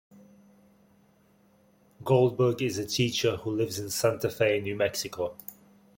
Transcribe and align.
Goldberg 2.03 2.59
is 2.63 2.79
a 2.79 2.87
teacher 2.87 3.35
who 3.37 3.51
lives 3.51 3.77
in 3.77 3.91
Santa 3.91 4.31
Fe, 4.31 4.59
New 4.59 4.75
Mexico. 4.75 5.37